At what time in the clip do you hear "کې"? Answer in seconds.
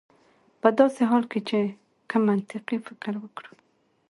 1.31-1.39